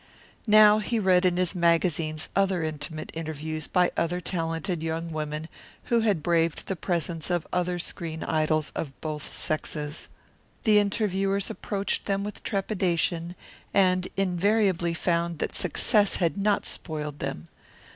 Now 0.47 0.79
he 0.79 0.97
read 0.97 1.25
in 1.25 1.37
his 1.37 1.53
magazines 1.53 2.27
other 2.35 2.63
intimate 2.63 3.11
interviews 3.13 3.67
by 3.67 3.91
other 3.95 4.19
talented 4.19 4.81
young 4.81 5.11
women 5.11 5.47
who 5.93 5.99
had 5.99 6.23
braved 6.23 6.65
the 6.65 6.75
presence 6.75 7.29
of 7.29 7.45
other 7.53 7.77
screen 7.77 8.23
idols 8.23 8.71
of 8.75 8.99
both 8.99 9.31
sexes. 9.31 10.07
The 10.63 10.79
interviewers 10.79 11.51
approached 11.51 12.05
them 12.07 12.23
with 12.23 12.41
trepidation, 12.41 13.35
and 13.75 14.07
invariably 14.17 14.95
found 14.95 15.37
that 15.37 15.53
success 15.53 16.15
had 16.15 16.35
not 16.35 16.65
spoiled 16.65 17.19
them. 17.19 17.49